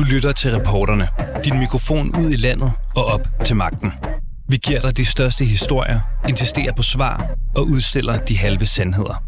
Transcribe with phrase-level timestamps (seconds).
[0.00, 1.08] Du lytter til reporterne.
[1.44, 3.92] Din mikrofon ud i landet og op til magten.
[4.48, 9.22] Vi giver dig de største historier, insisterer på svar og udstiller de halve sandheder.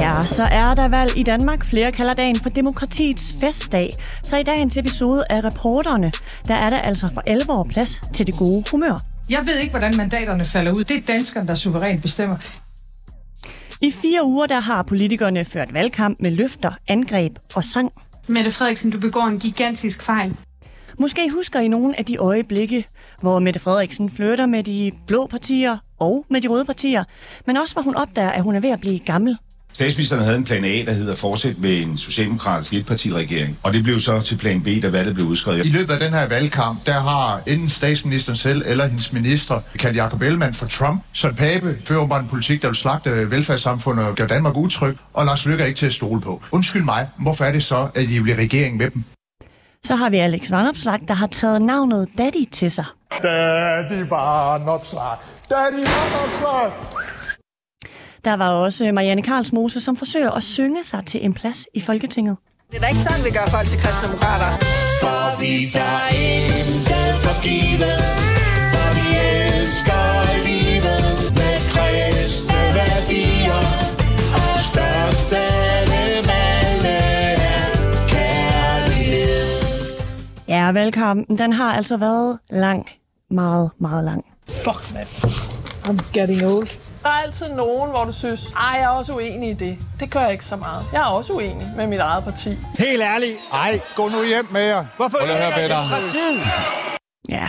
[0.00, 1.64] Ja, så er der valg i Danmark.
[1.64, 3.92] Flere kalder dagen for demokratiets festdag.
[4.22, 6.12] Så i dagens episode af Reporterne,
[6.48, 9.15] der er der altså for alvor plads til det gode humør.
[9.30, 10.84] Jeg ved ikke, hvordan mandaterne falder ud.
[10.84, 12.36] Det er danskerne, der suverænt bestemmer.
[13.80, 17.92] I fire uger der har politikerne ført valgkamp med løfter, angreb og sang.
[18.26, 20.36] Mette Frederiksen, du begår en gigantisk fejl.
[21.00, 22.84] Måske husker I nogle af de øjeblikke,
[23.20, 27.04] hvor Mette Frederiksen flytter med de blå partier og med de røde partier,
[27.46, 29.36] men også hvor hun opdager, at hun er ved at blive gammel.
[29.76, 33.58] Statsministeren havde en plan A, der hedder fortsæt med en socialdemokratisk etpartiregering.
[33.62, 35.66] Og det blev så til plan B, da valget blev udskrevet.
[35.66, 39.96] I løbet af den her valgkamp, der har enten statsministeren selv eller hendes minister kaldt
[39.96, 41.02] Jacob Ellemann for Trump.
[41.12, 45.24] Så Pape fører bare en politik, der vil slagte velfærdssamfundet og gøre Danmark utryg, og
[45.24, 46.42] Lars Løkke er ikke til at stole på.
[46.52, 49.04] Undskyld mig, hvorfor er det så, at I bliver regering med dem?
[49.84, 52.84] Så har vi Alex Vanopslag, der har taget navnet Daddy til sig.
[53.22, 55.16] Daddy Vanopslag,
[55.50, 56.72] Daddy Vanopslag.
[58.26, 62.36] Der var også Marianne Karlsmose, som forsøger at synge sig til en plads i Folketinget.
[62.70, 64.50] Det er da ikke sådan, vi gør folk til kristendemokrater.
[65.02, 67.98] For vi tager intet for givet,
[68.72, 70.04] for vi elsker
[70.48, 71.06] livet
[71.38, 73.62] med kristne værdier.
[74.42, 76.24] Og størst af dem
[76.58, 76.96] alle
[77.52, 77.70] er
[78.12, 79.48] kærlighed.
[80.48, 82.86] Ja, valgkampen, den har altså været lang.
[83.30, 84.24] Meget, meget lang.
[84.64, 85.06] Fuck, man.
[85.88, 86.85] I'm getting old.
[87.06, 89.78] Der er altid nogen, hvor du synes, ej, jeg er også uenig i det.
[90.00, 90.84] Det gør jeg ikke så meget.
[90.92, 92.48] Jeg er også uenig med mit eget parti.
[92.78, 93.36] Helt ærligt.
[93.52, 94.84] Ej, gå nu hjem med jer.
[94.96, 95.76] Hvorfor at høre, Peter.
[97.28, 97.48] Ja,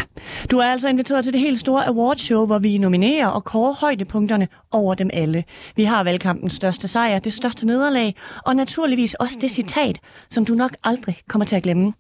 [0.51, 4.47] du er altså inviteret til det helt store awardshow, hvor vi nominerer og kårer højdepunkterne
[4.71, 5.43] over dem alle.
[5.75, 9.99] Vi har valgkampens største sejr, det største nederlag, og naturligvis også det citat,
[10.29, 11.93] som du nok aldrig kommer til at glemme.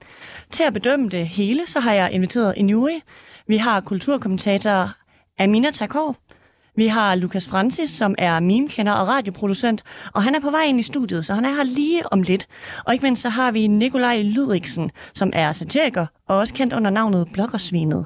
[0.51, 2.99] Til at bedømme det hele, så har jeg inviteret en jury.
[3.47, 4.91] Vi har kulturkommentator
[5.39, 6.15] Amina Takor.
[6.77, 9.83] Vi har Lukas Francis, som er memekender og radioproducent,
[10.13, 12.47] og han er på vej ind i studiet, så han er her lige om lidt.
[12.85, 16.91] Og ikke mindst så har vi Nikolaj Lydriksen, som er satiriker og også kendt under
[16.91, 18.05] navnet Bloggersvinet.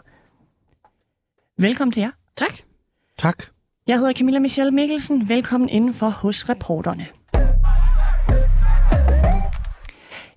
[1.57, 2.11] Velkommen til jer.
[2.37, 2.59] Tak.
[3.17, 3.43] Tak.
[3.87, 5.29] Jeg hedder Camilla Michelle Mikkelsen.
[5.29, 7.07] Velkommen indenfor hos reporterne.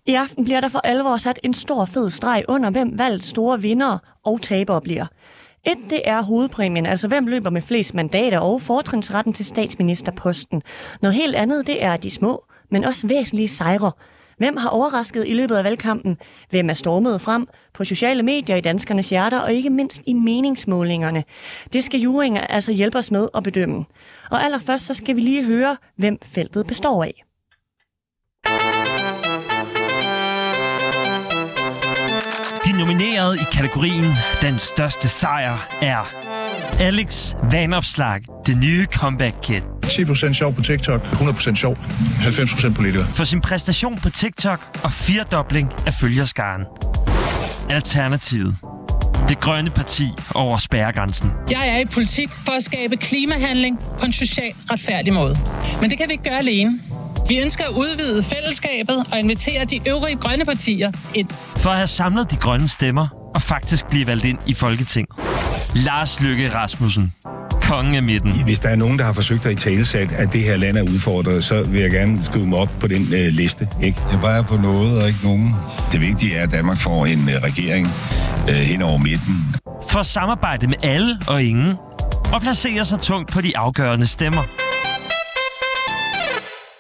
[0.07, 3.61] I aften bliver der for alvor sat en stor fed streg under, hvem valgets store
[3.61, 5.07] vinder og tabere bliver.
[5.67, 10.63] Et, det er hovedpræmien, altså hvem løber med flest mandater og fortrinsretten til statsministerposten.
[11.03, 13.93] Noget helt andet, det er de små, men også væsentlige sejre.
[14.39, 16.19] Hvem har overrasket i løbet af valgkampen?
[16.51, 21.25] Hvem er stormet frem på sociale medier i danskernes hjerter, og ikke mindst i meningsmålingerne?
[21.73, 23.85] Det skal juringer altså hjælpe os med at bedømme.
[24.31, 27.25] Og allerførst så skal vi lige høre, hvem feltet består af.
[32.75, 34.13] De nominerede i kategorien
[34.43, 36.13] Den største sejr er
[36.81, 39.61] Alex Vanopslag, det nye comeback kid.
[39.85, 43.05] 10% sjov på TikTok, 100% sjov, 90% politiker.
[43.05, 46.63] For sin præstation på TikTok og firedobling af følgerskaren.
[47.71, 48.57] Alternativet.
[49.29, 51.31] Det grønne parti over spærregrænsen.
[51.51, 55.39] Jeg er i politik for at skabe klimahandling på en socialt retfærdig måde.
[55.81, 56.81] Men det kan vi ikke gøre alene.
[57.29, 61.29] Vi ønsker at udvide fællesskabet og invitere de øvrige grønne partier ind.
[61.57, 65.09] For at have samlet de grønne stemmer og faktisk blive valgt ind i Folketing.
[65.75, 67.13] Lars Løkke Rasmussen.
[67.63, 68.45] Kongen af midten.
[68.45, 70.83] Hvis der er nogen, der har forsøgt at i talesat, at det her land er
[70.83, 73.69] udfordret, så vil jeg gerne skrive mig op på den øh, liste.
[73.83, 73.99] Ikke?
[74.13, 75.55] Jeg peger på noget og ikke nogen.
[75.93, 77.89] Det vigtige er, at Danmark får en øh, regering
[78.49, 79.55] øh, hen over midten.
[79.89, 81.75] For at samarbejde med alle og ingen.
[82.33, 84.43] Og placere sig tungt på de afgørende stemmer.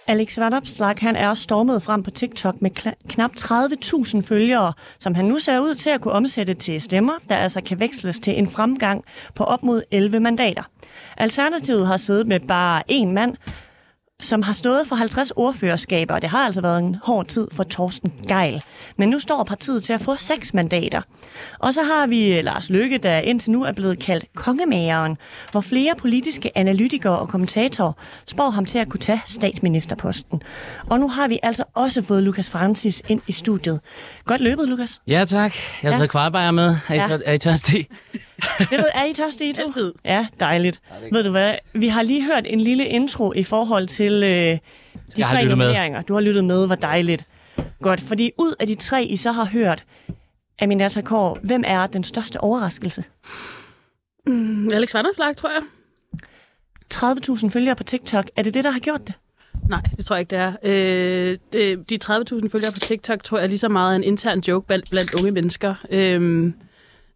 [0.06, 2.70] Alex Vanopslag, han er stormet frem på TikTok med
[3.08, 7.36] knap 30.000 følgere, som han nu ser ud til at kunne omsætte til stemmer, der
[7.36, 9.04] altså kan veksles til en fremgang
[9.34, 10.62] på op mod 11 mandater.
[11.16, 13.36] Alternativet har siddet med bare én mand,
[14.22, 17.62] som har stået for 50 ordførerskaber, og det har altså været en hård tid for
[17.62, 18.62] Torsten Geil.
[18.98, 21.02] Men nu står partiet til at få seks mandater.
[21.58, 25.16] Og så har vi Lars Løkke, der indtil nu er blevet kaldt kongemageren,
[25.52, 27.92] hvor flere politiske analytikere og kommentatorer
[28.26, 30.42] spår ham til at kunne tage statsministerposten.
[30.86, 33.80] Og nu har vi altså også fået Lukas Francis ind i studiet.
[34.24, 35.00] Godt løbet, Lukas.
[35.06, 35.54] Ja, tak.
[35.82, 35.96] Jeg har Ja.
[35.96, 36.76] taget kvartbajer med.
[36.88, 37.18] Er I, ja.
[37.24, 37.86] er I tørstige?
[38.70, 39.62] Ved du, er I tørstige to?
[39.62, 39.92] Altid.
[40.04, 40.80] Ja, dejligt.
[41.12, 44.58] Ved du hvad, vi har lige hørt en lille intro i forhold til øh, de
[45.16, 46.02] Jeg tre nomineringer.
[46.02, 47.24] Du har lyttet med, hvor dejligt.
[47.82, 49.84] Godt, fordi ud af de tre, I så har hørt,
[50.60, 53.04] Aminata Kåre, hvem er den største overraskelse?
[54.26, 55.62] Mm, Alex Vanderflag, tror jeg.
[56.94, 58.30] 30.000 følgere på TikTok.
[58.36, 59.14] Er det det, der har gjort det?
[59.68, 60.52] Nej, det tror jeg ikke, det er.
[60.62, 64.40] Øh, det, de 30.000 følgere på TikTok tror jeg er lige så meget en intern
[64.40, 66.52] joke blandt, blandt unge mennesker, øh,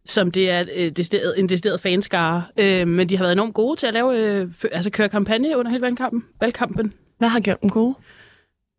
[0.08, 2.44] som det er øh, decideret, en decideret fanskare.
[2.56, 5.70] Øh, men de har været enormt gode til at lave, øh, altså køre kampagne under
[5.70, 6.24] hele valgkampen.
[6.40, 6.92] valgkampen.
[7.18, 7.94] Hvad har gjort dem gode?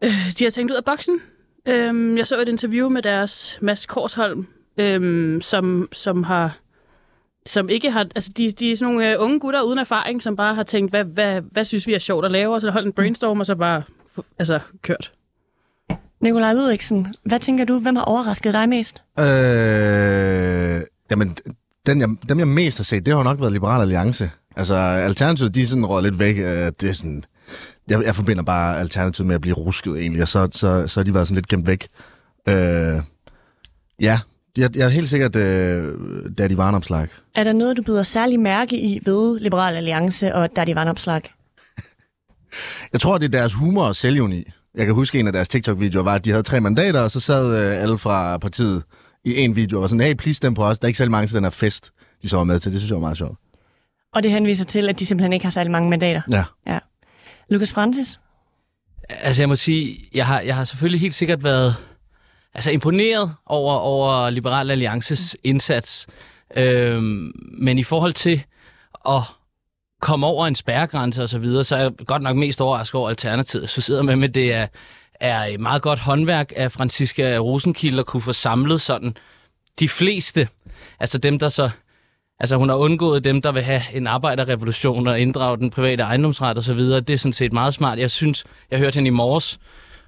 [0.03, 1.21] Øh, de har tænkt ud af boksen.
[1.67, 4.47] Øh, jeg så et interview med deres Mads Korsholm,
[4.79, 6.57] øh, som, som har
[7.45, 10.35] som ikke har, altså de, de er sådan nogle uh, unge gutter uden erfaring, som
[10.35, 12.85] bare har tænkt, hvad, hvad, hvad synes vi er sjovt at lave, og så holdt
[12.85, 13.83] en brainstorm, og så bare,
[14.39, 15.11] altså, kørt.
[16.21, 19.03] Nikolaj Ludvigsen, hvad tænker du, hvem har overrasket dig mest?
[19.19, 21.37] Øh, jamen,
[21.85, 24.31] den, jeg, dem jeg mest har set, det har nok været Liberal Alliance.
[24.55, 26.37] Altså, Alternativet, de er sådan råd lidt væk.
[26.37, 27.23] Øh, det er sådan,
[27.87, 31.03] jeg, jeg forbinder bare Alternativet med at blive rusket egentlig, og så, så, så har
[31.03, 31.87] de været sådan lidt gemt væk.
[32.47, 33.01] Øh,
[33.99, 34.19] ja,
[34.57, 35.95] jeg, jeg er helt sikkert øh,
[36.37, 37.07] Daddy Varnopslag.
[37.35, 41.21] Er der noget, du byder særlig mærke i ved Liberal Alliance og Daddy Vandopslag?
[42.93, 44.43] Jeg tror, det er deres humor og selvjuni.
[44.75, 47.19] Jeg kan huske, en af deres TikTok-videoer var, at de havde tre mandater, og så
[47.19, 48.83] sad øh, alle fra partiet
[49.25, 50.79] i en video og var sådan, hey, please stem på os.
[50.79, 52.71] Der er ikke særlig mange til den her fest, de så var med til.
[52.71, 53.39] Det synes jeg var meget sjovt.
[54.13, 56.21] Og det henviser til, at de simpelthen ikke har særlig mange mandater.
[56.31, 56.43] Ja.
[56.67, 56.79] ja.
[57.49, 58.19] Lukas Francis?
[59.09, 61.75] Altså, jeg må sige, jeg har, jeg har selvfølgelig helt sikkert været
[62.53, 66.07] altså, imponeret over, over Liberal Alliances indsats.
[66.57, 67.31] Øhm,
[67.61, 68.43] men i forhold til
[69.09, 69.21] at
[70.01, 73.09] komme over en spærregrænse og så videre, så er jeg godt nok mest overrasket over
[73.09, 73.69] Alternativet.
[73.69, 74.67] Så sidder med, med det er,
[75.19, 79.15] er et meget godt håndværk af Franziska Rosenkilde at kunne få samlet sådan
[79.79, 80.47] de fleste,
[80.99, 81.69] altså dem, der så
[82.41, 86.57] Altså hun har undgået dem, der vil have en arbejderrevolution og inddrage den private ejendomsret
[86.57, 86.99] og så videre.
[86.99, 87.99] Det er sådan set meget smart.
[87.99, 89.59] Jeg synes, jeg hørte hende i morges,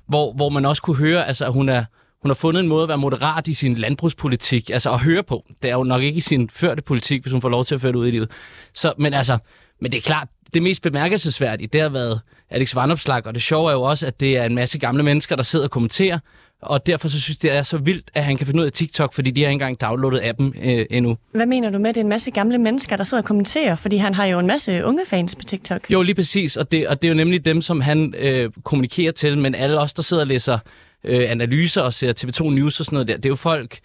[0.07, 1.85] hvor, hvor man også kunne høre, altså, at hun, er,
[2.21, 5.45] hun har fundet en måde at være moderat i sin landbrugspolitik, altså at høre på.
[5.61, 7.81] Det er jo nok ikke i sin førte politik, hvis hun får lov til at
[7.81, 8.31] føre det ud i livet.
[8.73, 9.37] Så, men altså,
[9.81, 13.69] men det er klart, det mest bemærkelsesværdige, det har været Alex Vanopslag, og det sjove
[13.69, 16.19] er jo også, at det er en masse gamle mennesker, der sidder og kommenterer,
[16.61, 18.71] og derfor så synes jeg, det er så vildt, at han kan finde ud af
[18.71, 21.17] TikTok, fordi de har ikke engang downloadet appen øh, endnu.
[21.31, 23.75] Hvad mener du med, at det er en masse gamle mennesker, der sidder og kommenterer?
[23.75, 25.91] Fordi han har jo en masse unge fans på TikTok.
[25.91, 29.11] Jo, lige præcis, og det, og det er jo nemlig dem, som han øh, kommunikerer
[29.11, 30.59] til, men alle os, der sidder og læser
[31.03, 33.79] øh, analyser og ser TV2 News og sådan noget der, det er jo folk,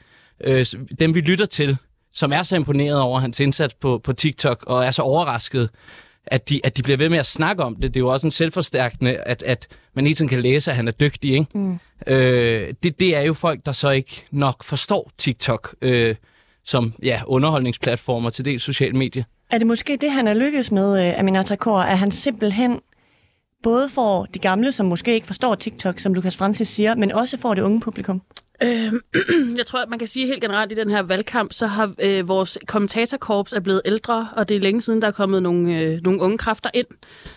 [0.44, 0.66] øh,
[1.00, 1.76] dem vi lytter til,
[2.12, 5.70] som er så imponeret over hans indsats på, på TikTok, og er så overrasket,
[6.26, 7.94] at de, at de bliver ved med at snakke om det.
[7.94, 10.88] Det er jo også en selvforstærkende, at, at man hele tiden kan læse, at han
[10.88, 11.32] er dygtig.
[11.32, 11.46] Ikke?
[11.54, 11.78] Mm.
[12.06, 16.16] Øh, det, det er jo folk, der så ikke nok forstår TikTok øh,
[16.64, 19.24] som ja, underholdningsplatformer til dels sociale medier.
[19.50, 22.80] Er det måske det, han er lykkes med, uh, Aminata Kaur, at han simpelthen
[23.62, 27.38] både får de gamle, som måske ikke forstår TikTok, som Lukas Francis siger, men også
[27.38, 28.22] får det unge publikum?
[28.62, 28.92] Øh,
[29.58, 32.28] jeg tror, at man kan sige helt generelt i den her valgkamp, så har øh,
[32.28, 36.00] vores kommentatorkorps er blevet ældre, og det er længe siden, der er kommet nogle, øh,
[36.04, 36.86] nogle unge kræfter ind.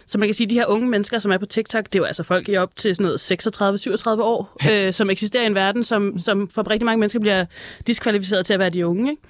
[0.05, 1.99] Så man kan sige, at de her unge mennesker, som er på TikTok, det er
[1.99, 5.55] jo altså folk i op til sådan noget 36-37 år, øh, som eksisterer i en
[5.55, 7.45] verden, som, som for rigtig mange mennesker bliver
[7.87, 9.11] diskvalificeret til at være de unge.
[9.11, 9.21] Ikke?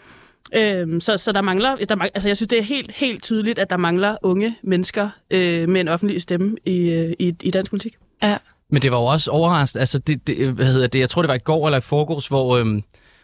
[0.56, 3.60] Øhm, så, så der mangler, der mangler, altså jeg synes, det er helt, helt tydeligt,
[3.60, 7.72] at der mangler unge mennesker øh, med en offentlig stemme i, øh, i, i dansk
[7.72, 7.98] politik.
[8.24, 8.38] Ja.
[8.70, 11.30] Men det var jo også overraskende, altså det, det, hvad hedder det, jeg tror det
[11.30, 12.84] var i går eller i forgårs, hvor, øhm,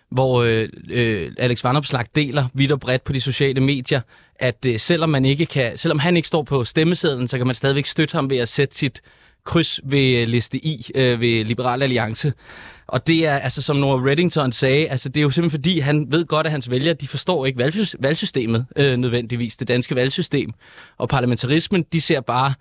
[0.10, 4.02] hvor øh, øh, Alex Vanopslag deler vidt og bredt på de sociale medier,
[4.36, 7.56] at øh, selvom man ikke kan, selvom han ikke står på stemmesedlen, så kan man
[7.56, 9.02] stadigvæk støtte ham ved at sætte sit
[9.44, 12.34] kryds ved øh, liste I øh, ved Liberal Alliance.
[12.88, 16.08] Og det er, altså som Nora Reddington sagde, altså det er jo simpelthen fordi, han
[16.10, 20.54] ved godt, at hans vælgere, de forstår ikke valgsys- valgsystemet øh, nødvendigvis, det danske valgsystem.
[20.98, 22.54] Og parlamentarismen, de ser bare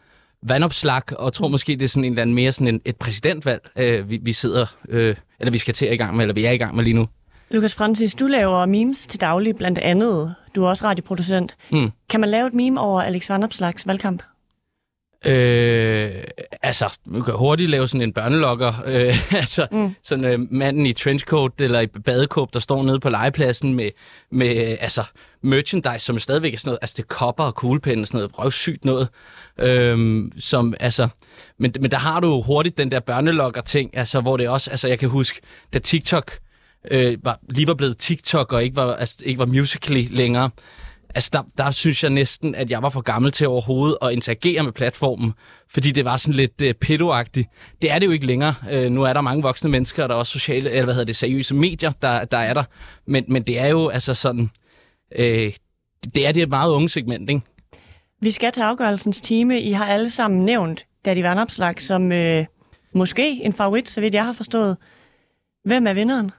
[0.49, 3.63] vandopslag, og tror måske, det er sådan en eller anden mere sådan en, et præsidentvalg,
[3.79, 6.51] øh, vi, vi sidder, øh, eller vi skal til i gang med, eller vi er
[6.51, 7.09] i gang med lige nu.
[7.51, 10.35] Lukas Francis, du laver memes til daglig, blandt andet.
[10.55, 11.57] Du er også radioproducent.
[11.73, 11.91] Mm.
[12.11, 14.23] Kan man lave et meme over Alex Vanopslags valgkamp?
[15.26, 16.11] Øh,
[16.62, 18.73] altså, man kan hurtigt lave sådan en børnelokker.
[18.87, 19.95] Øh, altså, mm.
[20.02, 23.90] sådan øh, manden i trenchcoat eller i badekåb, der står nede på legepladsen med,
[24.31, 25.04] med øh, altså,
[25.43, 28.38] merchandise, som stadigvæk er sådan noget, altså det er kopper og kuglepen og sådan noget,
[28.38, 29.09] røvsygt noget.
[29.59, 31.09] Øh, som, altså,
[31.59, 34.99] men, men der har du hurtigt den der børnelokker-ting, altså, hvor det også, altså jeg
[34.99, 35.40] kan huske,
[35.73, 36.33] da TikTok
[36.90, 40.50] øh, var, lige var blevet TikTok og ikke var, altså, ikke var Musical.ly længere,
[41.14, 44.62] Altså, der, der synes jeg næsten, at jeg var for gammel til overhovedet at interagere
[44.62, 45.33] med platformen,
[45.68, 47.49] fordi det var sådan lidt øh, pedoagtigt.
[47.83, 48.54] Det er det jo ikke længere.
[48.71, 51.06] Øh, nu er der mange voksne mennesker, og der er også sociale, eller hvad hedder
[51.06, 52.64] det, seriøse medier, der, der er der.
[53.06, 54.50] Men, men det er jo altså sådan,
[55.16, 55.52] øh,
[56.14, 57.42] det er det et meget unge segment, ikke?
[58.21, 59.61] Vi skal til afgørelsens time.
[59.61, 62.47] I har alle sammen nævnt Daddy Vandopslag som øh,
[62.94, 64.76] måske en favorit, så vidt jeg har forstået.
[65.64, 66.30] Hvem er vinderen?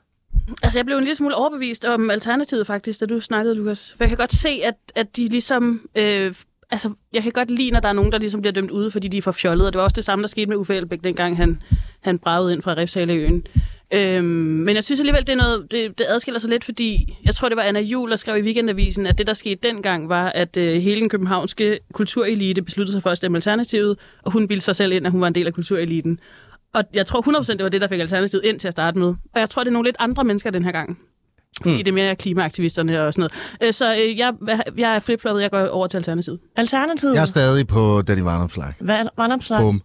[0.64, 3.94] Altså, jeg blev en lille smule overbevist om Alternativet faktisk, da du snakkede, Lukas.
[3.98, 5.90] For jeg kan godt se, at, at de ligesom...
[5.96, 6.36] Øh,
[6.72, 9.08] altså, jeg kan godt lide, når der er nogen, der ligesom bliver dømt ude, fordi
[9.08, 9.68] de er for fjollet.
[9.68, 11.62] Og det var også det samme, der skete med Uffe Elbæk, dengang han,
[12.02, 13.48] han bragede ind fra Refshaleøen.
[13.94, 17.36] Øhm, men jeg synes alligevel, det, er noget, det, det adskiller sig lidt, fordi jeg
[17.36, 20.32] tror, det var Anna Jul, der skrev i Weekendavisen, at det, der skete dengang, var,
[20.36, 24.66] at øh, hele den københavnske kulturelite besluttede sig for at stemme Alternativet, og hun bildte
[24.66, 26.20] sig selv ind, at hun var en del af kultureliten.
[26.76, 29.08] Og jeg tror 100% det var det, der fik Alternativet ind til at starte med.
[29.08, 30.98] Og jeg tror, det er nogle lidt andre mennesker den her gang.
[31.62, 33.30] Fordi det er mere klimaaktivisterne og sådan
[33.62, 33.68] noget.
[33.68, 34.34] Øh, Så øh, jeg,
[34.78, 36.40] jeg er flipfloppet, jeg går over til Alternativet.
[36.56, 37.16] Alternativet?
[37.16, 38.74] Jeg er stadig på Danny Varnopslag.
[38.80, 39.60] Hvad Vandopslag?
[39.60, 39.82] Bum.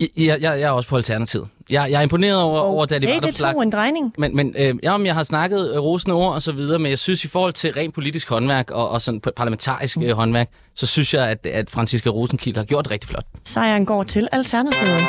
[0.00, 1.48] Jeg, jeg, jeg er også på Alternativet.
[1.70, 4.14] Jeg, jeg er imponeret over, oh, over Daddy Hey, det tog en drejning.
[4.18, 6.98] Men, men øh, jamen, jeg har snakket øh, rosende ord og så videre, men jeg
[6.98, 11.14] synes i forhold til rent politisk håndværk og, og sådan parlamentarisk øh, håndværk, så synes
[11.14, 13.24] jeg, at, at Franziska Rosenkilde har gjort rigtig flot.
[13.44, 15.00] Sejren går til Alternativet.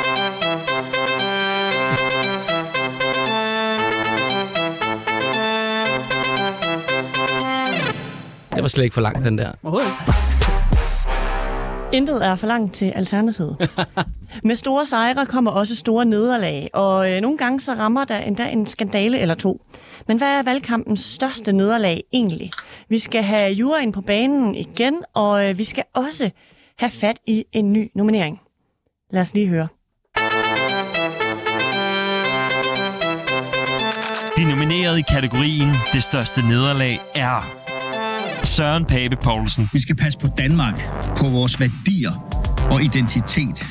[8.66, 9.52] Var slet ikke for langt, den der.
[11.92, 13.70] Intet er for langt til Alternativet.
[14.44, 18.48] Med store sejre kommer også store nederlag, og øh, nogle gange så rammer der endda
[18.48, 19.60] en skandale eller to.
[20.08, 22.50] Men hvad er valgkampens største nederlag egentlig?
[22.88, 26.30] Vi skal have juryen på banen igen, og øh, vi skal også
[26.78, 28.40] have fat i en ny nominering.
[29.10, 29.68] Lad os lige høre.
[34.36, 37.65] De nominerede i kategorien Det største nederlag er
[38.46, 39.70] Søren Pape Poulsen.
[39.72, 42.12] Vi skal passe på Danmark, på vores værdier
[42.70, 43.66] og identitet.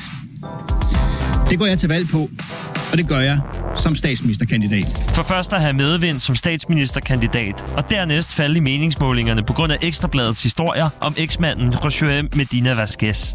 [1.50, 2.30] Det går jeg til valg på,
[2.92, 3.40] og det gør jeg
[3.74, 4.86] som statsministerkandidat.
[5.08, 9.78] For først at have medvind som statsministerkandidat, og dernæst falde i meningsmålingerne på grund af
[9.82, 13.34] Ekstrabladets historier om eksmanden Roger Medina Vasquez.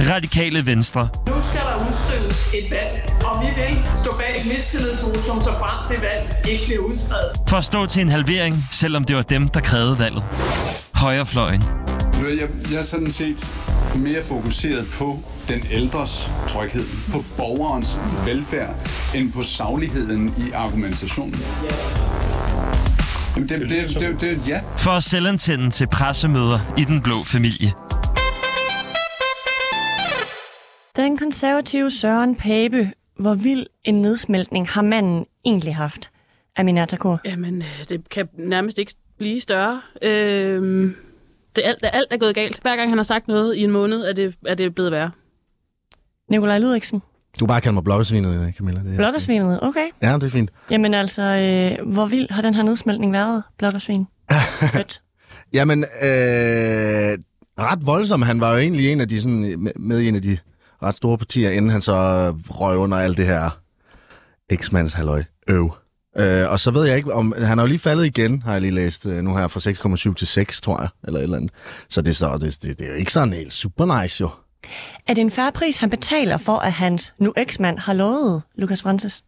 [0.00, 1.08] Radikale Venstre.
[1.26, 5.78] Nu skal der udskrives et valg, og vi vil stå bag et mistillidsvotum, så frem
[5.90, 7.30] det valg ikke bliver udskrevet.
[7.48, 10.24] For at stå til en halvering, selvom det var dem, der krævede valget.
[10.94, 11.60] Højrefløjen.
[12.20, 13.52] Nu er Jeg, jeg er sådan set
[13.96, 15.18] mere fokuseret på
[15.48, 18.74] den ældres tryghed, på borgerens velfærd,
[19.14, 21.40] end på sagligheden i argumentationen.
[23.36, 24.60] Jamen, det, det, det, det, det, ja.
[24.76, 27.72] For at selvantænde til pressemøder i den blå familie.
[30.96, 36.10] Den konservative Søren Pape, hvor vild en nedsmeltning har manden egentlig haft?
[36.56, 37.04] Aminata K.
[37.24, 39.80] Jamen, øh, det kan nærmest ikke blive større.
[40.02, 40.94] Øhm,
[41.56, 42.58] det er alt, det er alt er gået galt.
[42.62, 45.10] Hver gang han har sagt noget i en måned, er det, er det blevet værre.
[46.30, 47.02] Nikolaj Ludvigsen.
[47.40, 48.80] Du bare kalde mig bloggersvinet, Camilla.
[48.80, 48.96] Det er-
[49.62, 49.86] okay.
[50.02, 50.50] Ja, det er fint.
[50.70, 54.06] Jamen altså, øh, hvor vild har den her nedsmeltning været, bloggersvin?
[55.52, 57.18] Jamen, øh,
[57.58, 58.22] ret voldsom.
[58.22, 60.38] Han var jo egentlig en af de, sådan, med- med i en af de
[60.82, 63.50] ret store partier, inden han så øh, røg under alt det her
[64.54, 65.72] X-mands halløj øv.
[66.16, 68.60] Øh, og så ved jeg ikke, om han har jo lige faldet igen, har jeg
[68.60, 69.60] lige læst øh, nu her, fra
[70.10, 71.52] 6,7 til 6, tror jeg, eller et eller andet.
[71.88, 74.30] Så det, så, det, det, det er jo ikke sådan helt super nice, jo.
[75.08, 78.82] Er det en færre pris, han betaler for, at hans nu eksmand har lovet Lukas
[78.82, 79.22] Francis?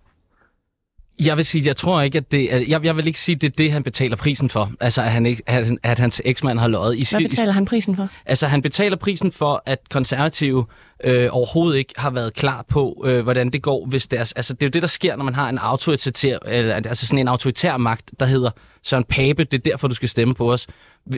[1.20, 2.48] Jeg vil sige, jeg tror ikke, at det...
[2.48, 4.72] at Jeg, jeg vil ikke sige, at det er det, han betaler prisen for.
[4.80, 6.96] Altså, at, han ikke, at, at hans eksmand har løjet.
[6.96, 8.08] I, Hvad betaler han prisen for?
[8.26, 10.66] Altså, han betaler prisen for, at konservative
[11.04, 14.32] øh, overhovedet ikke har været klar på, øh, hvordan det går, hvis deres...
[14.32, 17.18] Altså, det er jo det, der sker, når man har en autoritær, eller, altså sådan
[17.18, 18.50] en autoritær magt, der hedder
[18.84, 20.66] Søren Pape, det er derfor, du skal stemme på os.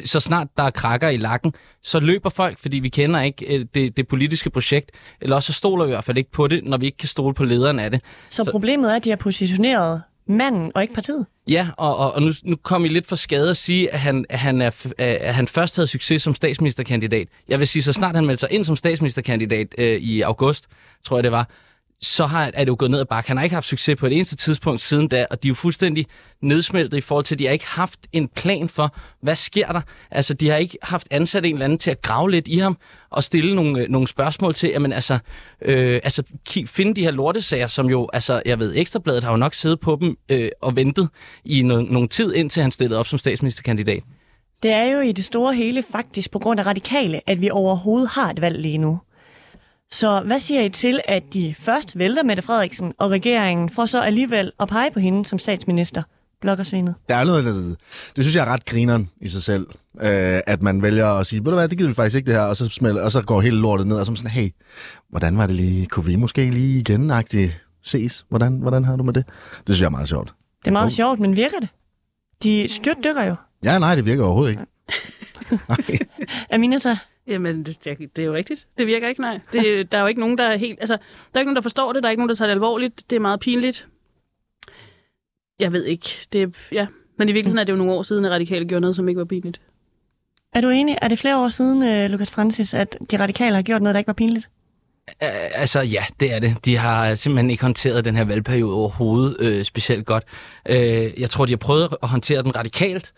[0.04, 3.66] Så snart der er krakker i lakken, så løber folk, fordi vi kender ikke øh,
[3.74, 4.90] det, det politiske projekt,
[5.20, 7.08] eller også så stoler vi i hvert fald ikke på det, når vi ikke kan
[7.08, 8.00] stole på lederen af det.
[8.30, 11.26] Så, så problemet er, at de har positioneret manden og ikke partiet?
[11.48, 14.26] Ja, og, og, og nu, nu kom I lidt for skade at sige, at han,
[14.28, 17.28] at, han er, at han først havde succes som statsministerkandidat.
[17.48, 20.66] Jeg vil sige, så snart han meldte sig ind som statsministerkandidat øh, i august,
[21.04, 21.48] tror jeg det var,
[22.04, 23.28] så har, er det jo gået ned ad bakke.
[23.28, 25.54] Han har ikke haft succes på et eneste tidspunkt siden da, og de er jo
[25.54, 26.06] fuldstændig
[26.40, 29.80] nedsmeltet i forhold til, at de har ikke haft en plan for, hvad sker der?
[30.10, 32.76] Altså, de har ikke haft ansat en eller anden til at grave lidt i ham
[33.10, 35.18] og stille nogle, øh, nogle spørgsmål til, jamen altså,
[35.62, 36.22] øh, altså
[36.66, 39.98] finde de her lortesager, som jo, altså, jeg ved, Ekstrabladet har jo nok siddet på
[40.00, 41.08] dem øh, og ventet
[41.44, 44.02] i no- nogle tid, indtil han stillede op som statsministerkandidat.
[44.62, 48.08] Det er jo i det store hele faktisk på grund af radikale, at vi overhovedet
[48.08, 49.00] har et valg lige nu.
[49.94, 54.00] Så hvad siger I til, at de først vælter Mette Frederiksen og regeringen, for så
[54.00, 56.02] alligevel at pege på hende som statsminister?
[56.40, 56.94] Blokkersvinet.
[57.08, 57.52] Der er noget, der,
[58.16, 59.66] det synes jeg er ret grineren i sig selv,
[60.00, 62.34] øh, at man vælger at sige, ved du hvad, det gider vi faktisk ikke det
[62.34, 64.50] her, og så, smelter, og så går hele lortet ned, og så sådan, hey,
[65.08, 67.12] hvordan var det lige, kunne vi måske lige igen
[67.82, 68.26] ses?
[68.28, 69.24] Hvordan, hvordan har du med det?
[69.66, 70.34] Det synes jeg er meget sjovt.
[70.60, 70.94] Det er meget Jo.
[70.94, 71.68] sjovt, men virker det?
[72.42, 73.34] De styrtdykker jo.
[73.64, 76.06] Ja, nej, det virker overhovedet ikke.
[76.54, 76.96] Aminata?
[77.26, 78.66] Jamen, det, det, det er jo rigtigt.
[78.78, 79.40] Det virker ikke, nej.
[79.52, 80.80] Det, der er jo ikke nogen, der er helt...
[80.80, 82.02] Altså, der er ikke nogen, der forstår det.
[82.02, 83.10] Der er ikke nogen, der tager det alvorligt.
[83.10, 83.86] Det er meget pinligt.
[85.60, 86.08] Jeg ved ikke.
[86.32, 86.86] Det, ja.
[87.18, 89.18] Men i virkeligheden er det jo nogle år siden, at radikale gjorde noget, som ikke
[89.18, 89.60] var pinligt.
[90.54, 90.98] Er du enig?
[91.02, 93.98] Er det flere år siden, uh, Lukas Francis, at de radikale har gjort noget, der
[93.98, 94.48] ikke var pinligt?
[95.08, 96.64] Uh, altså ja, det er det.
[96.64, 100.24] De har simpelthen ikke håndteret den her valgperiode overhovedet øh, specielt godt.
[100.70, 103.12] Uh, jeg tror, de har prøvet at håndtere den radikalt,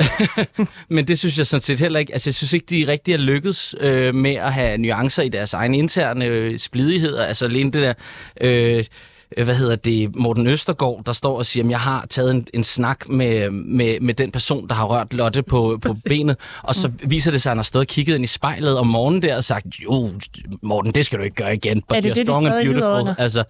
[0.88, 2.12] Men det synes jeg sådan set heller ikke.
[2.12, 5.54] Altså, jeg synes ikke, de rigtig er lykkedes øh, med at have nuancer i deres
[5.54, 7.24] egne interne øh, splidigheder.
[7.24, 7.94] Altså, alene det der...
[8.40, 8.84] Øh,
[9.44, 12.64] hvad hedder det, Morten Østergaard, der står og siger, at jeg har taget en, en
[12.64, 16.90] snak med, med, med den person, der har rørt Lotte på, på benet, og så
[17.04, 19.36] viser det sig, at han har stået og kigget ind i spejlet om morgenen der
[19.36, 20.10] og sagt, jo,
[20.62, 21.82] Morten, det skal du ikke gøre igen.
[21.88, 23.14] But er det det, strong and beautiful.
[23.18, 23.44] Altså,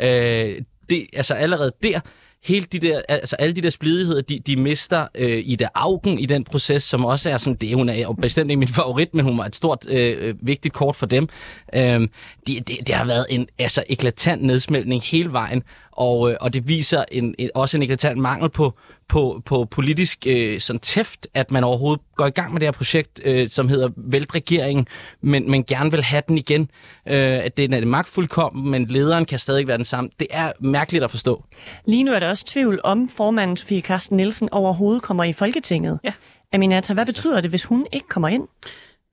[0.00, 2.00] øh, det, altså allerede der,
[2.44, 6.18] hele de der, altså alle de der splidigheder, de, de mister øh, i det augen
[6.18, 9.14] i den proces, som også er sådan, det hun er og bestemt ikke min favorit,
[9.14, 11.28] men hun var et stort, øh, øh vigtigt kort for dem.
[11.74, 12.08] Øh, det,
[12.46, 15.62] det, det har været en altså, eklatant nedsmeltning hele vejen,
[15.98, 18.74] og, øh, og det viser en, en, også en eklatant mangel på,
[19.08, 22.72] på, på politisk øh, sådan tæft, at man overhovedet går i gang med det her
[22.72, 24.86] projekt, øh, som hedder Væltregeringen,
[25.20, 26.70] men, men gerne vil have den igen.
[27.06, 30.10] Øh, at det er magtfuldkommen, men lederen kan stadig være den samme.
[30.20, 31.44] Det er mærkeligt at forstå.
[31.86, 36.00] Lige nu er der også tvivl om formanden Sofie Carsten Nielsen overhovedet kommer i Folketinget.
[36.04, 36.12] Ja.
[36.52, 38.48] Aminata, hvad betyder det, hvis hun ikke kommer ind?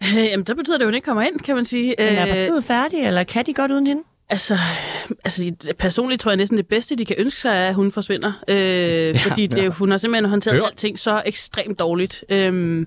[0.04, 1.96] Øh, jamen, så betyder det, at hun ikke kommer ind, kan man sige.
[2.00, 4.04] Men er partiet færdig, eller kan de godt uden hende?
[4.30, 4.58] Altså,
[5.26, 8.32] altså, personligt tror jeg næsten det bedste, de kan ønske sig, er, at hun forsvinder.
[8.48, 9.70] Øh, ja, fordi det, ja.
[9.70, 10.66] hun har simpelthen håndteret ja.
[10.66, 12.24] alting så ekstremt dårligt.
[12.30, 12.86] Øh,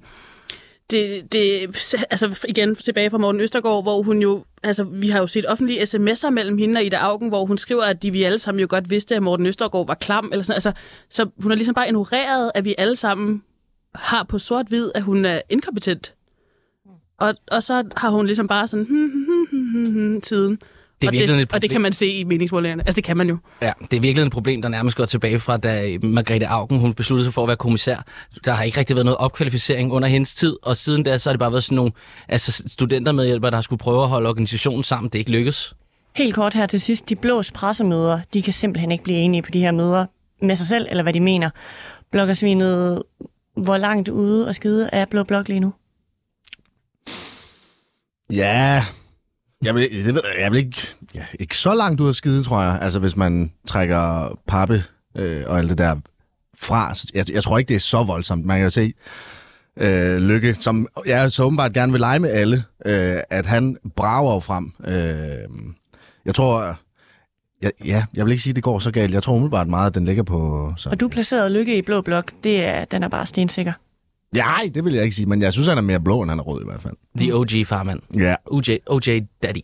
[0.91, 1.67] det, det,
[2.11, 5.83] altså igen tilbage fra Morten Østergaard, hvor hun jo, altså vi har jo set offentlige
[5.83, 8.67] sms'er mellem hende og Ida Augen, hvor hun skriver, at de vi alle sammen jo
[8.71, 10.73] godt vidste, at Morten Østergaard var klam, eller sådan, altså,
[11.09, 13.43] så hun har ligesom bare ignoreret, at vi alle sammen
[13.95, 16.15] har på sort-hvid, at hun er inkompetent.
[17.19, 20.59] Og, og så har hun ligesom bare sådan, hmm, hmm, hmm, hmm, hmm, siden.
[21.07, 22.83] Er og, virkelig det, et og det kan man se i meningsmålingerne.
[22.83, 23.39] Altså, det kan man jo.
[23.63, 26.95] Ja, det er virkelig et problem, der nærmest går tilbage fra, da Margrethe Augen hun
[26.95, 28.05] besluttede sig for at være kommissær.
[28.45, 31.33] Der har ikke rigtig været noget opkvalificering under hendes tid, og siden da så har
[31.33, 31.93] det bare været sådan nogle
[32.29, 35.09] altså studentermedhjælpere, der skulle prøve at holde organisationen sammen.
[35.09, 35.75] Det er ikke lykkes.
[36.17, 37.09] Helt kort her til sidst.
[37.09, 40.07] De blås pressemøder, de kan simpelthen ikke blive enige på de her møder
[40.43, 41.51] med sig selv, eller hvad de mener.
[42.13, 43.03] Bloggersvinet,
[43.57, 45.73] hvor langt ude og skide er Blå Blok lige nu?
[48.31, 48.85] Ja,
[49.65, 50.83] jeg vil, det ved, jeg, vil ikke,
[51.15, 52.79] ja, ikke så langt ud af skide, tror jeg.
[52.83, 54.85] Altså, hvis man trækker pappe
[55.17, 55.97] øh, og alt det der
[56.59, 56.95] fra.
[57.15, 58.45] Jeg, jeg tror ikke, det er så voldsomt.
[58.45, 58.93] Man kan jo se
[59.77, 64.35] øh, Lykke, som jeg så åbenbart gerne vil lege med alle, øh, at han brager
[64.35, 64.73] jo frem.
[64.85, 65.49] Øh,
[66.25, 66.79] jeg tror...
[67.63, 69.15] Ja, ja, jeg vil ikke sige, at det går så galt.
[69.15, 70.73] Jeg tror umiddelbart meget, at den ligger på...
[70.77, 70.91] Så.
[70.91, 72.33] Og du placerede Lykke i blå blok.
[72.45, 73.73] Det er, den er bare stensikker.
[74.35, 76.39] Nej, det vil jeg ikke sige, men jeg synes, han er mere blå, end han
[76.39, 76.95] er rød i hvert fald.
[77.17, 78.01] The OG farmand.
[78.17, 78.35] Ja.
[78.47, 79.61] OJ, OJ Daddy.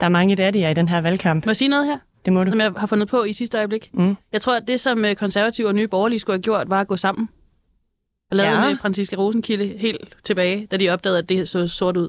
[0.00, 1.46] Der er mange daddyer i den her valgkamp.
[1.46, 1.98] Må jeg sige noget her?
[2.24, 2.50] Det må du.
[2.50, 3.90] Som jeg har fundet på i sidste øjeblik.
[3.94, 4.16] Mm.
[4.32, 6.88] Jeg tror, at det, som øh, konservative og nye borgerlige skulle have gjort, var at
[6.88, 7.28] gå sammen.
[8.30, 8.68] Og lavede Ja.
[8.68, 12.08] med Franziska Rosenkilde helt tilbage, da de opdagede, at det så sort ud.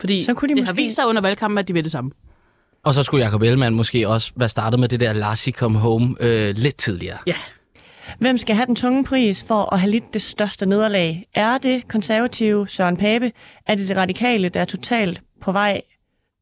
[0.00, 1.92] Fordi Så kunne de det måske- har vist sig under valgkampen, at de vil det
[1.92, 2.10] samme.
[2.84, 6.16] Og så skulle Jacob Ellemann måske også være startet med det der Lassie Come Home
[6.20, 7.18] øh, lidt tidligere.
[7.26, 7.34] Ja.
[8.18, 11.26] Hvem skal have den tunge pris for at have lidt det største nederlag?
[11.34, 13.32] Er det konservative Søren Pape?
[13.66, 15.80] Er det det radikale, der er totalt på vej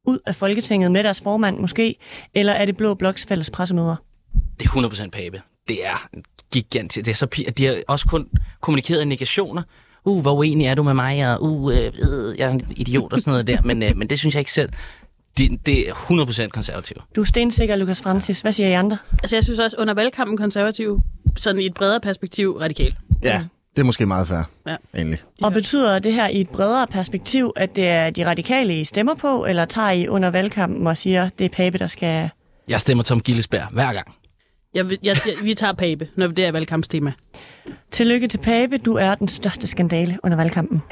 [0.06, 1.94] ud af Folketinget med deres formand måske?
[2.34, 3.96] Eller er det Blå Bloks fælles pressemøder?
[4.60, 5.42] Det er 100% Pape.
[5.68, 6.08] Det er
[6.52, 7.06] gigantisk.
[7.06, 8.28] Det er så p- de har også kun
[8.60, 9.62] kommunikeret negationer.
[10.04, 11.36] Uh, hvor uenig er du med mig?
[11.38, 11.92] Og uh, øh,
[12.38, 13.62] jeg er en idiot og sådan noget der.
[13.62, 14.70] Men, øh, men det synes jeg ikke selv.
[15.38, 16.96] Det, det er 100% konservativ.
[17.16, 18.40] Du er stensikker, Lukas Francis.
[18.40, 18.98] Hvad siger I andre?
[19.22, 21.00] Altså, jeg synes også, under valgkampen konservativ,
[21.36, 22.94] sådan i et bredere perspektiv, radikal.
[23.22, 23.44] Ja,
[23.76, 24.76] det er måske meget fair, Ja.
[24.96, 25.18] egentlig.
[25.42, 29.14] Og betyder det her i et bredere perspektiv, at det er de radikale, I stemmer
[29.14, 32.30] på, eller tager I under valgkampen og siger, det er Pape, der skal...
[32.68, 34.14] Jeg stemmer Tom Gillesberg hver gang.
[34.74, 37.12] Jeg, jeg, siger, vi tager Pape, når det er valgkampstema.
[37.90, 40.82] Tillykke til Pape, du er den største skandale under valgkampen.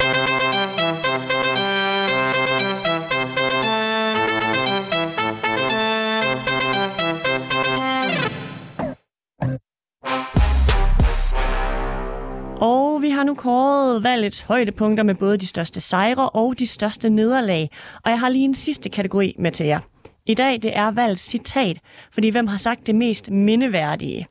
[13.28, 17.70] Nu kåret valgets højdepunkter med både de største sejre og de største nederlag.
[18.04, 19.80] Og jeg har lige en sidste kategori med til jer.
[20.26, 21.78] I dag det er valgets citat,
[22.12, 24.26] fordi hvem har sagt det mest mindeværdige?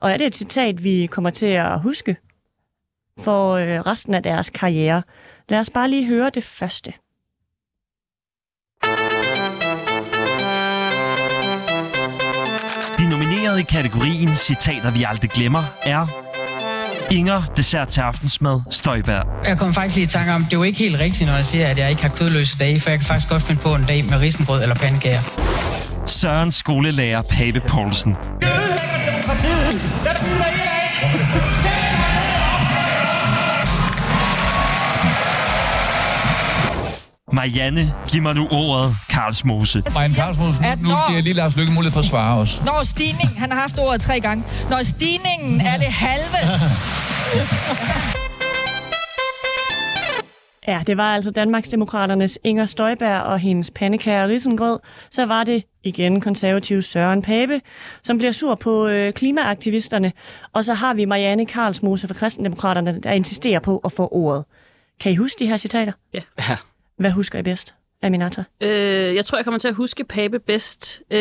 [0.00, 2.16] Og er det et citat, vi kommer til at huske
[3.18, 5.02] for øh, resten af deres karriere?
[5.48, 6.92] Lad os bare lige høre det første.
[12.98, 16.25] De nominerede i kategorien Citater vi aldrig glemmer er
[17.10, 19.26] Inger, dessert til aftensmad, Støjberg.
[19.44, 21.44] Jeg kom faktisk lige i tanke om, det er jo ikke helt rigtigt, når jeg
[21.44, 23.84] siger, at jeg ikke har kødløse dage, for jeg kan faktisk godt finde på en
[23.84, 25.20] dag med risengrød eller pandekager.
[26.06, 28.12] Søren skolelærer Pape Poulsen.
[28.12, 28.18] Der
[30.20, 30.46] putter
[31.92, 31.95] I
[37.36, 39.82] Marianne, giv mig nu ordet, Karlsmose.
[39.96, 42.62] Brian Karlsmose, nu, nu når- giver lige Lars Lykke mulighed for at svare os.
[42.64, 44.44] Når stigning, han har haft ordet tre gange.
[44.70, 46.38] Når stigningen er det halve,
[50.68, 54.78] Ja, det var altså Danmarksdemokraternes Inger Støjberg og hendes pandekære risengrød.
[55.10, 57.60] Så var det igen konservativ Søren Pape,
[58.04, 60.12] som bliver sur på øh, klimaaktivisterne.
[60.54, 64.44] Og så har vi Marianne Karlsmose fra Kristendemokraterne, der insisterer på at få ordet.
[65.00, 65.92] Kan I huske de her citater?
[66.14, 66.20] Ja.
[66.48, 66.56] ja.
[66.98, 68.44] Hvad husker I bedst, Aminata?
[68.60, 71.02] Øh, jeg tror, jeg kommer til at huske Pape bedst.
[71.10, 71.18] Øh,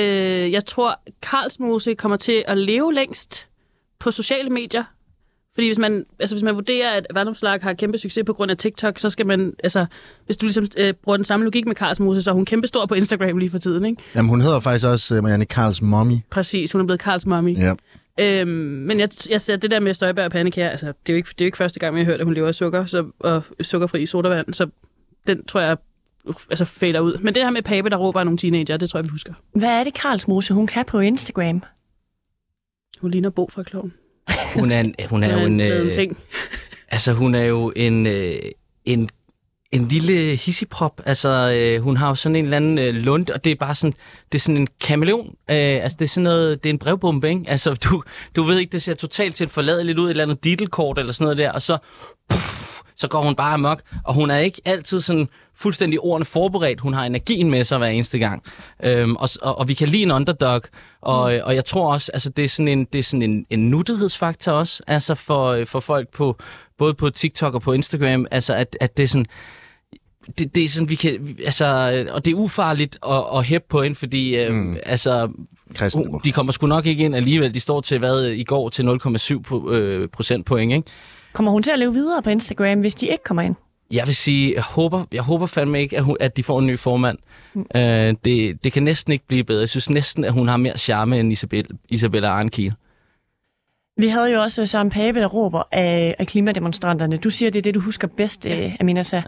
[0.51, 3.49] jeg tror, Karlsmose kommer til at leve længst
[3.99, 4.83] på sociale medier.
[5.53, 8.57] Fordi hvis man, altså hvis man vurderer, at Vandomslag har kæmpe succes på grund af
[8.57, 9.85] TikTok, så skal man, altså,
[10.25, 12.85] hvis du ligesom øh, bruger den samme logik med Karlsmose, så er hun kæmpe stor
[12.85, 14.01] på Instagram lige for tiden, ikke?
[14.15, 16.17] Jamen, hun hedder faktisk også uh, Marianne Karls mommy.
[16.29, 17.57] Præcis, hun er blevet Karls mommy.
[17.57, 17.73] Ja.
[18.19, 21.17] Øhm, men jeg, jeg ser det der med Støjberg og pandekær, altså, det er jo
[21.17, 22.85] ikke, det er jo ikke første gang, jeg har hørt, at hun lever af sukker
[22.85, 24.67] så, og sukkerfri sodavand, så
[25.27, 25.77] den tror jeg
[26.49, 27.17] altså fader ud.
[27.17, 29.33] Men det her med Pape, der råber af nogle teenager, det tror jeg, vi husker.
[29.55, 31.63] Hvad er det, Karlsmose, hun kan på Instagram?
[33.01, 33.93] Hun ligner Bo fra Kloven.
[34.55, 35.59] Hun er, en, hun er jo en...
[35.61, 36.17] Øh, Øh, ting.
[36.87, 38.35] altså, hun er jo en, øh,
[38.85, 39.09] en,
[39.75, 41.01] en lille hissigprop.
[41.05, 43.75] Altså, øh, hun har jo sådan en eller anden øh, lund, og det er bare
[43.75, 43.93] sådan,
[44.31, 45.27] det er sådan en kameleon.
[45.27, 47.43] Øh, altså, det er sådan noget, det er en brevbombe, ikke?
[47.47, 48.03] Altså, du,
[48.35, 51.25] du ved ikke, det ser totalt til forladeligt ud, et eller andet ditelkort eller sådan
[51.25, 51.77] noget der, og så,
[52.29, 56.79] puff, så går hun bare amok, og hun er ikke altid sådan fuldstændig ordene forberedt.
[56.79, 58.43] Hun har energien med sig hver eneste gang.
[58.83, 60.61] Øhm, og, og, og vi kan lide en underdog,
[61.01, 61.39] og, mm.
[61.43, 64.51] og jeg tror også, altså det er sådan en, det er sådan en, en nuttighedsfaktor
[64.51, 66.37] også, altså for, for folk på,
[66.77, 69.25] både på TikTok og på Instagram, altså at, at det er sådan,
[70.39, 71.65] det, det er sådan, vi kan, altså,
[72.11, 74.77] og det er ufarligt at, at hæppe på hende, fordi øh, mm.
[74.83, 75.31] altså,
[75.75, 76.25] Kristendemokrat.
[76.25, 77.53] de kommer sgu nok ikke ind alligevel.
[77.53, 80.87] De står til, hvad, i går til 0,7 på, øh, procentpoint, ikke?
[81.33, 83.55] Kommer hun til at leve videre på Instagram, hvis de ikke kommer ind?
[83.91, 86.67] Jeg vil sige, jeg håber, jeg håber fandme ikke, at, hun, at de får en
[86.67, 87.17] ny formand.
[87.53, 87.65] Mm.
[87.75, 89.59] Øh, det, det kan næsten ikke blive bedre.
[89.59, 92.73] Jeg synes næsten, at hun har mere charme end Isabel, Isabella Arnkiel.
[93.97, 97.17] Vi havde jo også Søren Pape, der råber af, af klimademonstranterne.
[97.17, 98.71] Du siger, det er det, du husker bedst, ja.
[98.79, 99.23] Aminata.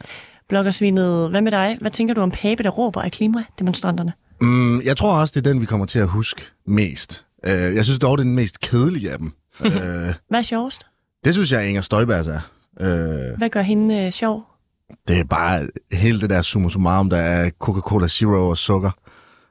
[0.49, 1.77] Bloggersvinet, hvad med dig?
[1.81, 4.13] Hvad tænker du om Pape, der råber af klimademonstranterne?
[4.41, 7.25] Mm, jeg tror også, det er den, vi kommer til at huske mest.
[7.47, 9.33] Uh, jeg synes dog, det er den mest kedelige af dem.
[9.65, 9.71] uh,
[10.29, 10.87] Hvad er sjovest?
[11.25, 12.39] det synes jeg, Inger Støjberg er.
[12.79, 14.45] Uh, Hvad gør hende øh, sjov?
[15.07, 18.91] det er bare hele det der summa summarum, der er Coca-Cola Zero og sukker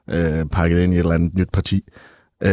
[0.09, 1.85] uh, pakket ind i et eller andet nyt parti.
[2.45, 2.51] Uh,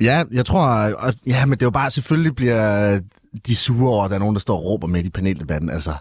[0.00, 0.66] ja, jeg tror...
[0.94, 3.00] Og, ja, men det er jo bare, selvfølgelig bliver
[3.46, 5.70] de sure over, at der er nogen, der står og råber med i paneldebatten.
[5.70, 5.94] Altså,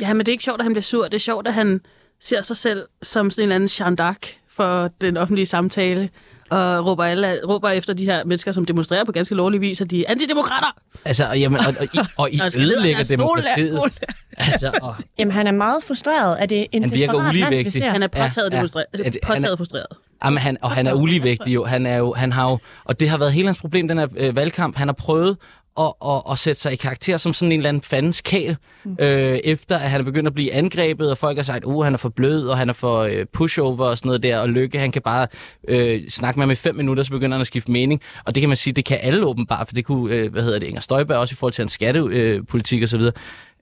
[0.00, 1.04] Ja, men det er ikke sjovt, at han bliver sur.
[1.04, 1.80] Det er sjovt, at han
[2.20, 6.08] ser sig selv som sådan en eller anden Jean d'Arc for den offentlige samtale,
[6.50, 9.90] og råber, alle, råber efter de her mennesker, som demonstrerer på ganske lovlig vis, at
[9.90, 10.66] de er antidemokrater.
[11.04, 13.66] Altså, og, jamen, og, og, I, og I Og og ødelægger demokratiet.
[13.76, 13.90] stole.
[14.36, 16.36] Altså, og, Jamen, han er meget frustreret.
[16.42, 17.90] Er det en Han virker uligevægtig.
[17.90, 18.62] Han er påtaget, Ja, ja.
[18.62, 19.86] Er det- påtaget han er- frustreret.
[20.24, 21.64] Jamen, han, og han er uligevægtig jo.
[21.64, 24.06] Han er jo, han har jo, og det har været hele hans problem, den her
[24.16, 24.76] øh, valgkamp.
[24.76, 25.36] Han har prøvet
[25.80, 28.96] at, at, at sætte sig i karakter som sådan en eller anden fandens kæl, mm.
[29.00, 31.84] øh, efter at han er begyndt at blive angrebet, og folk har sagt, at uh,
[31.84, 34.48] han er for blød, og han er for øh, pushover og sådan noget der, og
[34.48, 35.26] Lykke, han kan bare
[35.68, 38.00] øh, snakke med ham i fem minutter, så begynder han at skifte mening.
[38.24, 40.58] Og det kan man sige, det kan alle åbenbart, for det kunne, øh, hvad hedder
[40.58, 43.12] det, Inger Støjberg også i forhold til hans skattepolitik øh, og så videre.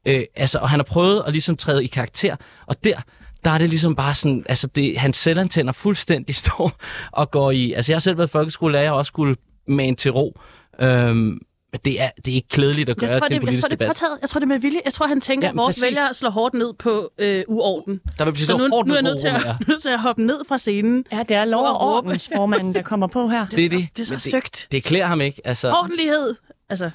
[0.07, 2.97] Øh, altså, og han har prøvet at ligesom træde i karakter, og der,
[3.45, 6.73] der er det ligesom bare sådan, altså det, hans selvantænder fuldstændig står
[7.13, 9.37] og går i, altså jeg har selv været folkeskolelærer, jeg har også skulle
[9.69, 10.41] mane til ro,
[10.81, 11.41] øhm,
[11.85, 13.63] det er, det er ikke klædeligt at gøre Jeg tror, til en det, jeg, politisk
[13.63, 14.21] tror, det er debat.
[14.23, 14.81] jeg tror, det er med vilje.
[14.85, 15.83] Jeg tror, han tænker, Ja, at vores præcis.
[15.83, 18.01] vælgere slår hårdt ned på øh, uorden.
[18.19, 19.35] Der vil blive Så så nu, hårdt nu er jeg nødt til, at,
[19.69, 21.05] nødt til at hoppe ned fra scenen.
[21.13, 23.47] Ja, det er lov- og ordensformanden, der kommer på her.
[23.49, 23.89] Det er det.
[23.97, 24.69] Det er så Men søgt.
[24.73, 25.41] Det klæder ham ikke.
[25.45, 26.35] Altså, Ordentlighed.
[26.69, 26.91] Altså,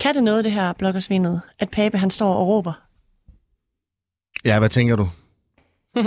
[0.00, 2.72] Kan det noget, det her bloggersvinet, at Pape han står og råber?
[4.44, 5.08] ja, hvad tænker du?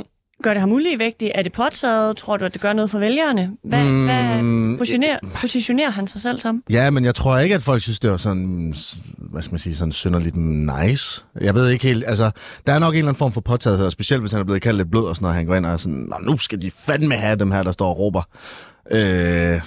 [0.43, 1.32] Gør det ham uligevægtig?
[1.36, 2.17] Er det påtaget?
[2.17, 3.51] Tror du, at det gør noget for vælgerne?
[3.63, 6.63] Hvad, Mm, hvad positionerer, positionerer han sig selv som?
[6.69, 8.73] Ja, men jeg tror ikke, at folk synes, det var sådan,
[9.17, 11.21] hvad skal man sige, sådan synderligt nice.
[11.41, 12.32] Jeg ved ikke helt, altså,
[12.67, 14.62] der er nok en eller anden form for påtagethed, og specielt hvis han er blevet
[14.62, 16.62] kaldt lidt blød og sådan noget, han går ind og er sådan, Nå, nu skal
[16.62, 18.21] de fandme have dem her, der står og råber.
[18.91, 19.62] Øh,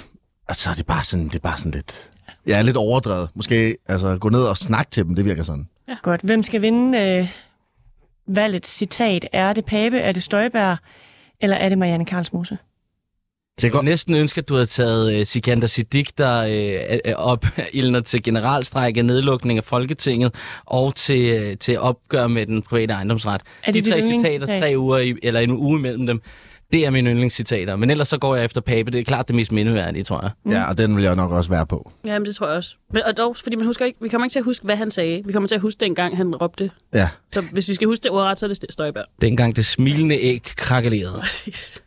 [0.49, 2.09] altså, det er bare sådan, det er bare sådan lidt,
[2.47, 3.29] ja, lidt overdrevet.
[3.35, 5.69] Måske, altså, gå ned og snakke til dem, det virker sådan.
[5.89, 5.97] Ja.
[6.03, 6.21] Godt.
[6.21, 7.29] Hvem skal vinde øh,
[8.27, 9.27] valgets citat?
[9.33, 10.77] Er det Pape, er det Støjberg,
[11.41, 12.59] eller er det Marianne Karlsmose?
[13.63, 16.47] Jeg kunne næsten ønske, at du havde taget uh, Sikander Siddiq, der
[17.07, 20.35] uh, op ildner til generalstrække, nedlukning af Folketinget
[20.65, 23.41] og til, uh, til opgør med den private ejendomsret.
[23.65, 26.23] Er det de tre citater, tre uger, i, eller en uge imellem dem,
[26.75, 27.77] Det er mine yndlingscitater.
[27.77, 28.91] Men ellers så går jeg efter Pape.
[28.91, 30.31] Det er klart det mest mindeværdige, tror jeg.
[30.45, 30.53] Mm.
[30.53, 31.93] Ja, og den vil jeg nok også være på.
[32.05, 32.77] Jamen, det tror jeg også.
[32.93, 34.91] Men, og dog, fordi man husker ikke, vi kommer ikke til at huske, hvad han
[34.91, 35.23] sagde.
[35.25, 36.71] Vi kommer til at huske den gang, han råbte.
[36.95, 37.09] Ja.
[37.33, 39.05] Så hvis vi skal huske det ordret, så er det Støjberg.
[39.21, 41.19] Dengang det smilende æg krakkelerede.
[41.21, 41.83] Præcis.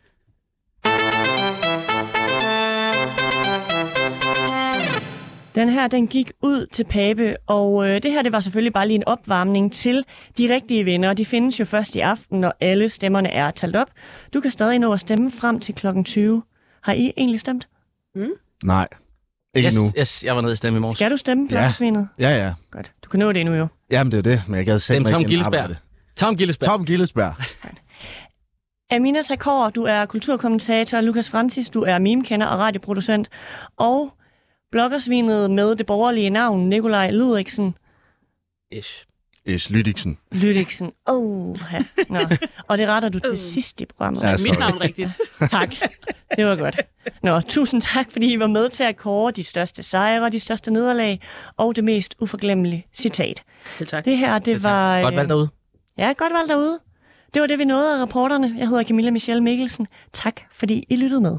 [5.58, 8.86] Den her, den gik ud til Pape, og øh, det her, det var selvfølgelig bare
[8.86, 10.04] lige en opvarmning til
[10.38, 11.12] de rigtige vinder.
[11.12, 13.86] De findes jo først i aften, når alle stemmerne er talt op.
[14.34, 16.42] Du kan stadig nå at stemme frem til klokken 20.
[16.82, 17.68] Har I egentlig stemt?
[18.14, 18.28] Mm.
[18.64, 18.88] Nej,
[19.54, 19.92] ikke yes, nu.
[19.98, 20.98] Yes, jeg var nede i stemme i morges.
[20.98, 22.08] Skal du stemme, Bloksvinet?
[22.18, 22.54] Ja, ja.
[22.70, 22.92] Godt.
[23.04, 23.68] Du kan nå det endnu jo.
[23.90, 25.76] Jamen, det er jo det, men jeg gad selv Stem Tom Gillesberg.
[26.16, 26.68] Tom Gillesberg.
[26.68, 27.34] Tom Gillesberg.
[28.90, 31.00] Amina Sakor, du er kulturkommentator.
[31.00, 33.28] Lukas Francis, du er memekender og radioproducent.
[33.76, 34.12] Og
[34.70, 37.74] bloggersvinet med det borgerlige navn, Nikolaj Ludvigsen.
[38.72, 39.04] Ish.
[39.46, 40.18] Ish Lydiksen.
[40.32, 40.92] Lydiksen.
[41.06, 41.84] Oh, ja.
[42.08, 42.18] Nå.
[42.68, 44.22] Og det retter du til sidst i programmet.
[44.22, 45.10] Ja, Mit navn rigtigt.
[45.50, 45.74] Tak.
[46.36, 46.80] Det var godt.
[47.22, 50.70] Nå, tusind tak, fordi I var med til at kåre de største sejre, de største
[50.70, 51.20] nederlag
[51.56, 53.42] og det mest uforglemmelige citat.
[53.78, 54.04] Selv tak.
[54.04, 55.02] Det her, det var...
[55.02, 55.48] Godt valgt derude.
[55.98, 56.78] Ja, godt valgt derude.
[57.34, 58.54] Det var det, vi nåede af reporterne.
[58.58, 59.86] Jeg hedder Camilla Michelle Mikkelsen.
[60.12, 61.38] Tak, fordi I lyttede med.